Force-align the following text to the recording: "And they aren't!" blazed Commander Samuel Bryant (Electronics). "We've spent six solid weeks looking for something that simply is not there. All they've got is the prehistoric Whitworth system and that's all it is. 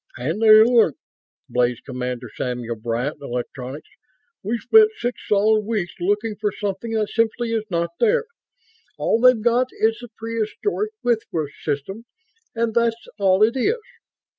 "And 0.17 0.41
they 0.41 0.47
aren't!" 0.61 0.97
blazed 1.47 1.83
Commander 1.85 2.27
Samuel 2.35 2.75
Bryant 2.77 3.21
(Electronics). 3.21 3.87
"We've 4.41 4.59
spent 4.59 4.89
six 4.97 5.21
solid 5.27 5.59
weeks 5.63 5.93
looking 5.99 6.37
for 6.41 6.51
something 6.51 6.93
that 6.93 7.09
simply 7.09 7.51
is 7.53 7.65
not 7.69 7.91
there. 7.99 8.25
All 8.97 9.21
they've 9.21 9.39
got 9.39 9.67
is 9.71 9.99
the 10.01 10.07
prehistoric 10.17 10.89
Whitworth 11.03 11.53
system 11.61 12.05
and 12.55 12.73
that's 12.73 13.07
all 13.19 13.43
it 13.43 13.55
is. 13.55 13.77